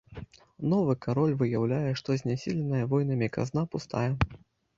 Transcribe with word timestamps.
Новы 0.71 0.95
кароль 1.05 1.35
выяўляе, 1.41 1.91
што 2.01 2.17
знясіленая 2.23 2.83
войнамі 2.95 3.27
казна 3.37 3.61
пустая. 3.75 4.09